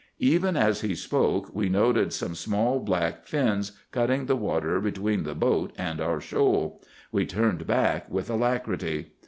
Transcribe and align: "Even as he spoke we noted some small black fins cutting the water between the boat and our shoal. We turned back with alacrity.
"Even 0.17 0.57
as 0.57 0.81
he 0.81 0.95
spoke 0.95 1.51
we 1.53 1.69
noted 1.69 2.11
some 2.11 2.33
small 2.33 2.79
black 2.79 3.27
fins 3.27 3.73
cutting 3.91 4.25
the 4.25 4.35
water 4.35 4.79
between 4.81 5.21
the 5.25 5.35
boat 5.35 5.71
and 5.77 6.01
our 6.01 6.19
shoal. 6.19 6.81
We 7.11 7.27
turned 7.27 7.67
back 7.67 8.09
with 8.09 8.27
alacrity. 8.27 9.11